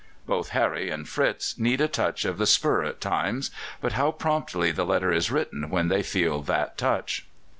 Both 0.25 0.49
Harry 0.49 0.89
and 0.89 1.07
Fritz 1.07 1.59
need 1.59 1.79
a 1.79 1.87
touch 1.87 2.25
of 2.25 2.39
the 2.39 2.47
spur 2.47 2.83
at 2.85 2.99
times, 2.99 3.51
but 3.81 3.91
how 3.93 4.09
promptly 4.09 4.71
the 4.71 4.83
letter 4.83 5.11
is 5.11 5.29
written 5.29 5.69
when 5.69 5.89
they 5.89 6.01
feel 6.01 6.41
that 6.41 6.75
touch! 6.75 7.27